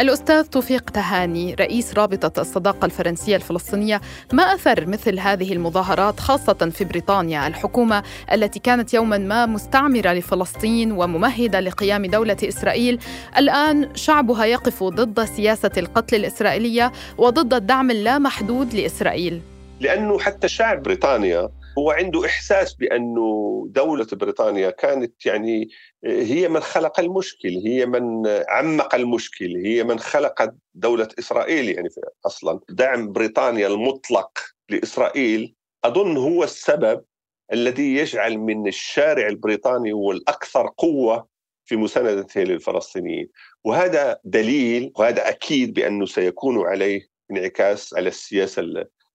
الأستاذ 0.00 0.44
توفيق 0.44 0.90
تهاني 0.90 1.54
رئيس 1.54 1.94
رابطة 1.94 2.40
الصداقة 2.40 2.84
الفرنسية 2.86 3.36
الفلسطينية 3.36 4.00
ما 4.32 4.42
أثر 4.42 4.86
مثل 4.86 5.18
هذه 5.18 5.52
المظاهرات 5.52 6.20
خاصة 6.20 6.70
في 6.74 6.84
بريطانيا 6.84 7.46
الحكومة 7.46 8.02
التي 8.32 8.58
كانت 8.58 8.94
يوما 8.94 9.18
ما 9.18 9.46
مستعمرة 9.46 10.12
لفلسطين 10.12 10.92
وممهدة 10.92 11.60
لقيام 11.60 12.06
دولة 12.06 12.36
إسرائيل؟ 12.44 12.98
الآن 13.36 13.88
شعبها 13.94 14.44
يقف 14.44 14.84
ضد 14.84 15.24
سياسة 15.24 15.70
القتل 15.76 16.16
الإسرائيلية 16.16 16.92
وضد 17.18 17.54
الدعم 17.54 17.90
اللامحدود 17.90 18.74
لإسرائيل. 18.74 19.40
لأنه 19.80 20.18
حتى 20.18 20.48
شعب 20.48 20.82
بريطانيا 20.82 21.48
هو 21.78 21.90
عنده 21.90 22.26
إحساس 22.26 22.74
بأنه 22.74 23.66
دولة 23.70 24.06
بريطانيا 24.12 24.70
كانت 24.70 25.26
يعني 25.26 25.68
هي 26.04 26.48
من 26.48 26.60
خلق 26.60 27.00
المشكل 27.00 27.62
هي 27.66 27.86
من 27.86 28.26
عمق 28.48 28.94
المشكل 28.94 29.56
هي 29.56 29.84
من 29.84 29.98
خلقت 29.98 30.54
دولة 30.74 31.08
إسرائيل 31.18 31.68
يعني 31.68 31.88
أصلا. 32.26 32.60
دعم 32.68 33.12
بريطانيا 33.12 33.66
المطلق 33.68 34.38
لإسرائيل 34.68 35.54
أظن 35.84 36.16
هو 36.16 36.44
السبب 36.44 37.04
الذي 37.52 37.94
يجعل 37.94 38.38
من 38.38 38.68
الشارع 38.68 39.28
البريطاني 39.28 39.92
هو 39.92 40.12
الأكثر 40.12 40.70
قوة 40.78 41.28
في 41.64 41.76
مساندته 41.76 42.40
للفلسطينيين 42.40 43.28
وهذا 43.64 44.18
دليل 44.24 44.92
وهذا 44.96 45.28
أكيد 45.28 45.74
بأنه 45.74 46.06
سيكون 46.06 46.66
عليه 46.66 47.06
انعكاس 47.30 47.94
على 47.94 48.08
السياسة 48.08 48.62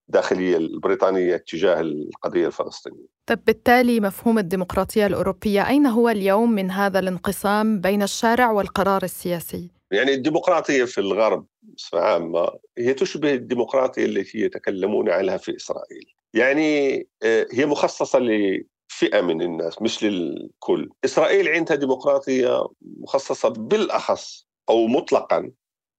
الداخلية 0.10 0.58
البريطانية 0.58 1.38
تجاه 1.38 1.82
القضية 1.82 2.48
الفلسطينية. 2.48 3.06
طب 3.26 3.40
بالتالي 3.48 4.00
مفهوم 4.00 4.40
الديمقراطية 4.40 5.08
الأوروبية 5.08 5.68
أين 5.68 5.86
هو 5.86 6.10
اليوم 6.10 6.52
من 6.52 6.72
هذا 6.72 7.00
الانقسام 7.00 7.82
بين 7.82 8.04
الشارع 8.04 8.52
والقرار 8.52 9.04
السياسي؟ 9.04 9.70
يعني 9.92 10.14
الديمقراطية 10.14 10.84
في 10.84 10.98
الغرب 10.98 11.46
بصفة 11.62 12.00
عامة 12.00 12.50
هي 12.78 12.94
تشبه 12.94 13.34
الديمقراطية 13.34 14.06
التي 14.06 14.40
يتكلمون 14.40 15.10
عنها 15.10 15.38
في 15.38 15.56
إسرائيل. 15.56 16.14
يعني 16.34 16.98
آه، 17.24 17.48
هي 17.52 17.66
مخصصة 17.66 18.20
لفئة 18.20 19.22
من 19.22 19.42
الناس 19.42 19.82
مش 19.82 20.04
للكل. 20.04 20.90
إسرائيل 21.06 21.48
عندها 21.48 21.76
ديمقراطية 21.76 22.68
مخصصة 22.82 23.50
بالأخص 23.50 24.48
أو 24.70 24.88
مطلقا 24.88 25.52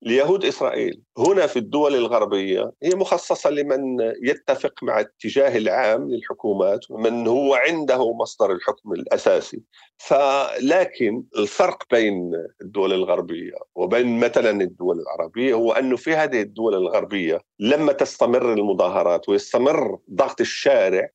ليهود 0.03 0.45
إسرائيل. 0.45 1.03
هنا 1.19 1.47
في 1.47 1.59
الدول 1.59 1.95
الغربية 1.95 2.73
هي 2.83 2.91
مخصصة 2.95 3.51
لمن 3.51 3.81
يتفق 4.23 4.73
مع 4.83 5.01
الاتجاه 5.01 5.57
العام 5.57 6.11
للحكومات 6.11 6.91
ومن 6.91 7.27
هو 7.27 7.55
عنده 7.55 8.13
مصدر 8.13 8.53
الحكم 8.53 8.93
الأساسي. 8.93 9.63
فلكن 9.99 11.23
الفرق 11.39 11.83
بين 11.91 12.33
الدول 12.63 12.93
الغربية 12.93 13.55
وبين 13.75 14.21
مثلا 14.21 14.51
الدول 14.51 15.01
العربية 15.01 15.55
هو 15.55 15.73
انه 15.73 15.97
في 15.97 16.15
هذه 16.15 16.41
الدول 16.41 16.75
الغربية 16.75 17.41
لما 17.59 17.93
تستمر 17.93 18.53
المظاهرات 18.53 19.29
ويستمر 19.29 19.99
ضغط 20.11 20.41
الشارع 20.41 21.09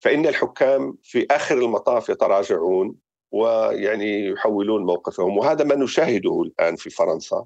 فإن 0.00 0.26
الحكام 0.26 0.98
في 1.02 1.26
آخر 1.30 1.58
المطاف 1.58 2.08
يتراجعون 2.08 2.94
ويعني 3.32 4.26
يحولون 4.26 4.86
موقفهم. 4.86 5.38
وهذا 5.38 5.64
ما 5.64 5.74
نشاهده 5.74 6.42
الآن 6.42 6.76
في 6.76 6.90
فرنسا. 6.90 7.44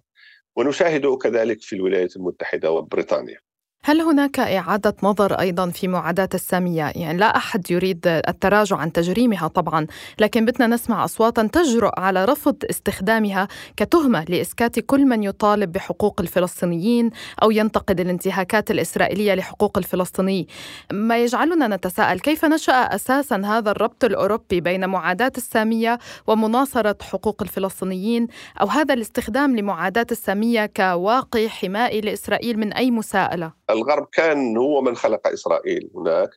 ونشاهده 0.57 1.17
كذلك 1.17 1.63
في 1.63 1.77
الولايات 1.77 2.17
المتحدة 2.17 2.71
وبريطانيا. 2.71 3.46
هل 3.89 4.01
هناك 4.01 4.41
إعادة 4.41 4.95
نظر 5.03 5.33
أيضا 5.33 5.71
في 5.71 5.89
معاداة 5.89 6.29
السامية؟ 6.35 6.93
يعني 6.95 7.19
لا 7.19 7.37
أحد 7.37 7.71
يريد 7.71 8.07
التراجع 8.07 8.77
عن 8.77 8.93
تجريمها 8.93 9.49
طبعا 9.49 9.87
لكن 10.21 10.45
بدنا 10.45 10.67
نسمع 10.67 11.05
أصواتا 11.05 11.43
تجرؤ 11.53 12.01
على 12.01 12.25
رفض 12.25 12.57
استخدامها 12.71 13.49
كتهمة 13.77 14.25
لإسكات 14.29 14.79
كل 14.79 15.07
من 15.07 15.23
يطالب 15.23 15.73
بحقوق 15.73 16.21
الفلسطينيين 16.21 17.11
أو 17.43 17.51
ينتقد 17.51 18.01
الانتهاكات 18.01 18.71
الإسرائيلية 18.71 19.35
لحقوق 19.35 19.79
الفلسطيني 19.79 20.49
ما 20.93 21.19
يجعلنا 21.19 21.77
نتساءل 21.77 22.21
كيف 22.21 22.45
نشأ 22.45 22.73
أساسا 22.73 23.43
هذا 23.45 23.71
الربط 23.71 24.05
الأوروبي 24.05 24.61
بين 24.61 24.89
معاداة 24.89 25.33
السامية 25.37 25.99
ومناصرة 26.27 26.97
حقوق 27.03 27.43
الفلسطينيين 27.43 28.27
أو 28.61 28.67
هذا 28.67 28.95
الاستخدام 28.95 29.57
لمعاداة 29.57 30.07
السامية 30.11 30.67
كواقي 30.77 31.49
حمائي 31.49 32.01
لإسرائيل 32.01 32.59
من 32.59 32.73
أي 32.73 32.91
مساءلة 32.91 33.53
الغرب 33.77 34.09
كان 34.13 34.57
هو 34.57 34.83
من 34.83 34.97
خلق 34.97 35.29
إسرائيل 35.29 35.91
هناك 35.95 36.31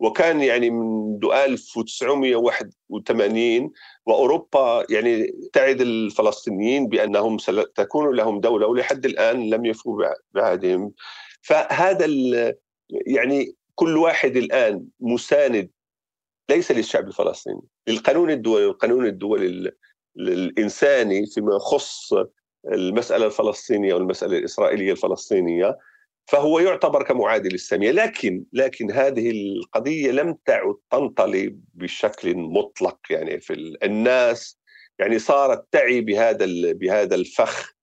وكان 0.00 0.40
يعني 0.40 0.70
منذ 0.70 1.32
1981 1.32 3.70
وأوروبا 4.06 4.86
يعني 4.90 5.32
تعد 5.52 5.80
الفلسطينيين 5.80 6.88
بأنهم 6.88 7.38
ستكون 7.38 8.16
لهم 8.16 8.40
دولة 8.40 8.66
ولحد 8.66 9.06
الآن 9.06 9.50
لم 9.50 9.64
يفوا 9.64 10.04
بعهدهم 10.34 10.92
فهذا 11.42 12.06
يعني 13.06 13.54
كل 13.74 13.96
واحد 13.96 14.36
الآن 14.36 14.86
مساند 15.00 15.70
ليس 16.50 16.72
للشعب 16.72 17.08
الفلسطيني 17.08 17.62
للقانون 17.88 18.30
الدولي 18.30 18.66
والقانون 18.66 19.06
الدولي 19.06 19.72
الإنساني 20.16 21.26
فيما 21.26 21.56
يخص 21.56 22.12
المسألة 22.72 23.26
الفلسطينية 23.26 23.94
والمسألة 23.94 24.38
الإسرائيلية 24.38 24.92
الفلسطينية. 24.92 25.78
فهو 26.30 26.58
يعتبر 26.58 27.02
كمعادل 27.02 27.54
السامية 27.54 27.90
لكن 27.90 28.44
لكن 28.52 28.90
هذه 28.90 29.30
القضية 29.30 30.10
لم 30.10 30.36
تعد 30.46 30.74
تنطلي 30.90 31.56
بشكل 31.74 32.36
مطلق 32.36 32.98
يعني 33.10 33.40
في 33.40 33.76
الناس 33.82 34.58
يعني 34.98 35.18
صارت 35.18 35.66
تعي 35.72 36.00
بهذا 36.00 36.72
بهذا 36.72 37.14
الفخ 37.14 37.74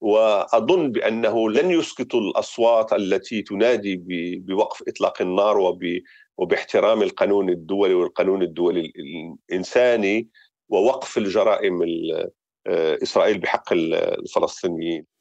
وأظن 0.00 0.92
بأنه 0.92 1.50
لن 1.50 1.70
يسكتوا 1.70 2.20
الأصوات 2.20 2.92
التي 2.92 3.42
تنادي 3.42 4.02
بوقف 4.38 4.82
إطلاق 4.88 5.22
النار 5.22 5.76
وباحترام 6.36 7.02
القانون 7.02 7.50
الدولي 7.50 7.94
والقانون 7.94 8.42
الدولي 8.42 8.92
الإنساني 9.50 10.28
ووقف 10.68 11.18
الجرائم 11.18 11.78
إسرائيل 13.02 13.38
بحق 13.38 13.72
الفلسطينيين. 13.72 15.11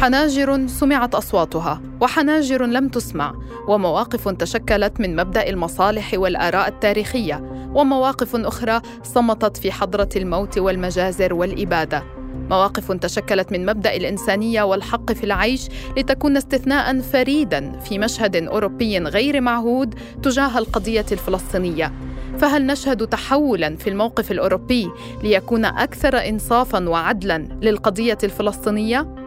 حناجر 0.00 0.66
سمعت 0.66 1.14
أصواتها 1.14 1.80
وحناجر 2.00 2.66
لم 2.66 2.88
تسمع 2.88 3.34
ومواقف 3.68 4.28
تشكلت 4.28 5.00
من 5.00 5.16
مبدأ 5.16 5.48
المصالح 5.48 6.14
والآراء 6.14 6.68
التاريخية 6.68 7.68
ومواقف 7.74 8.36
أخرى 8.36 8.80
صمتت 9.02 9.56
في 9.56 9.72
حضرة 9.72 10.08
الموت 10.16 10.58
والمجازر 10.58 11.34
والإبادة. 11.34 12.02
مواقف 12.50 12.92
تشكلت 12.92 13.52
من 13.52 13.66
مبدأ 13.66 13.96
الإنسانية 13.96 14.62
والحق 14.62 15.12
في 15.12 15.24
العيش 15.24 15.68
لتكون 15.96 16.36
استثناء 16.36 17.00
فريدا 17.00 17.78
في 17.78 17.98
مشهد 17.98 18.36
أوروبي 18.36 18.98
غير 18.98 19.40
معهود 19.40 19.94
تجاه 20.22 20.58
القضية 20.58 21.06
الفلسطينية. 21.12 21.92
فهل 22.38 22.66
نشهد 22.66 23.06
تحولا 23.06 23.76
في 23.76 23.90
الموقف 23.90 24.32
الأوروبي 24.32 24.90
ليكون 25.22 25.64
أكثر 25.64 26.28
انصافا 26.28 26.88
وعدلا 26.88 27.38
للقضية 27.62 28.18
الفلسطينية؟ 28.24 29.23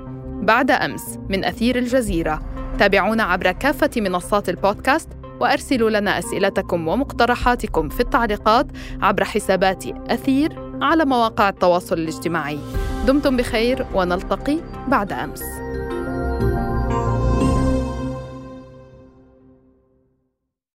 بعد 0.47 0.71
أمس 0.71 1.19
من 1.29 1.45
أثير 1.45 1.77
الجزيرة. 1.77 2.41
تابعونا 2.79 3.23
عبر 3.23 3.51
كافة 3.51 3.89
منصات 3.97 4.49
البودكاست 4.49 5.09
وأرسلوا 5.39 5.89
لنا 5.89 6.19
أسئلتكم 6.19 6.87
ومقترحاتكم 6.87 7.89
في 7.89 7.99
التعليقات 7.99 8.67
عبر 9.01 9.23
حسابات 9.23 9.85
أثير 9.87 10.77
على 10.81 11.05
مواقع 11.05 11.49
التواصل 11.49 11.97
الاجتماعي. 11.97 12.59
دمتم 13.07 13.37
بخير 13.37 13.85
ونلتقي 13.93 14.57
بعد 14.87 15.13
أمس. 15.13 15.43